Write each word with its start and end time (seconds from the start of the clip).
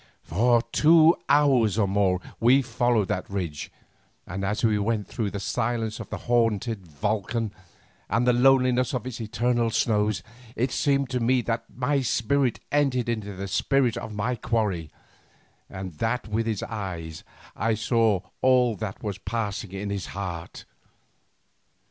For 0.23 0.63
two 0.71 1.15
hours 1.29 1.77
or 1.77 1.87
more 1.87 2.19
we 2.39 2.63
followed 2.63 3.07
that 3.09 3.29
ridge, 3.29 3.71
and 4.25 4.43
as 4.43 4.63
we 4.63 4.79
went 4.79 5.07
through 5.07 5.29
the 5.29 5.39
silence 5.39 5.99
of 5.99 6.09
the 6.09 6.17
haunted 6.25 6.87
volcan, 6.87 7.51
and 8.09 8.25
the 8.25 8.33
loneliness 8.33 8.95
of 8.95 9.05
its 9.05 9.21
eternal 9.21 9.69
snows, 9.69 10.23
it 10.55 10.71
seemed 10.71 11.11
to 11.11 11.19
me 11.19 11.43
that 11.43 11.65
my 11.71 12.01
spirit 12.01 12.59
entered 12.71 13.09
into 13.09 13.35
the 13.35 13.47
spirit 13.47 13.95
of 13.95 14.11
my 14.15 14.33
quarry, 14.35 14.89
and 15.69 15.93
that 15.99 16.27
with 16.27 16.47
its 16.47 16.63
eyes 16.63 17.23
I 17.55 17.75
saw 17.75 18.21
all 18.41 18.73
that 18.77 19.03
was 19.03 19.19
passing 19.19 19.71
in 19.73 19.91
his 19.91 20.07
heart. 20.17 20.65